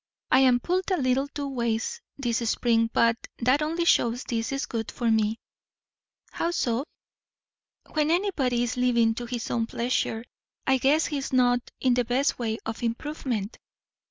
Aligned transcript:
I 0.31 0.39
am 0.39 0.59
pulled 0.59 0.89
a 0.89 0.97
little 0.97 1.27
two 1.27 1.47
ways 1.47 2.01
this 2.17 2.49
spring 2.49 2.89
but 2.91 3.15
that 3.37 3.61
only 3.61 3.85
shows 3.85 4.23
this 4.23 4.51
is 4.51 4.65
good 4.65 4.89
for 4.91 5.11
me." 5.11 5.37
"How 6.31 6.49
so?" 6.49 6.85
"When 7.93 8.09
anybody 8.09 8.63
is 8.63 8.77
living 8.77 9.13
to 9.13 9.27
his 9.27 9.51
own 9.51 9.67
pleasure, 9.67 10.25
I 10.65 10.79
guess 10.79 11.05
he 11.05 11.19
is 11.19 11.31
not 11.31 11.69
in 11.79 11.93
the 11.93 12.03
best 12.03 12.39
way 12.39 12.57
of 12.65 12.81
improvement." 12.81 13.59